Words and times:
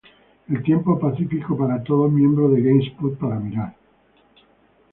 El 0.49 0.63
tiempo 0.63 0.97
pacífico 0.97 1.55
para 1.55 1.83
todos 1.83 2.11
miembros 2.11 2.51
de 2.53 2.63
GameSpot 2.63 3.15
para 3.19 3.35
mirar. 3.39 3.75